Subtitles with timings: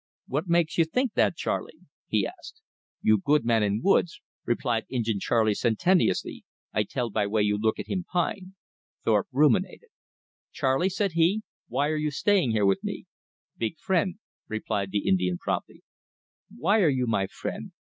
[0.25, 2.63] "What makes you think that, Charley?" he asked.
[3.03, 6.43] "You good man in woods," replied Injin Charley sententiously,
[6.73, 8.55] "I tell by way you look at him pine."
[9.05, 9.89] Thorpe ruminated.
[10.51, 13.05] "Charley," said he, "why are you staying here with me?"
[13.59, 14.17] "Big frien',"
[14.47, 15.83] replied the Indian promptly.
[16.49, 17.71] "Why are you my friend?